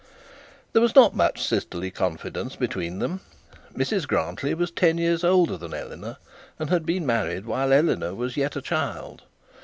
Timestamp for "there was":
0.73-0.95